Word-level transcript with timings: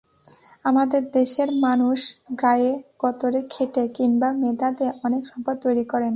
আমাদের 0.65 1.01
দেশের 1.11 1.49
মানুষ 1.59 1.99
গায়ে-গতরে 2.41 3.41
খেটে 3.49 3.83
কিংবা 3.87 4.29
মেধা 4.33 4.69
দিয়ে 4.71 4.91
অনেক 5.03 5.23
সম্পদ 5.27 5.55
তৈরি 5.57 5.83
করেন। 5.85 6.09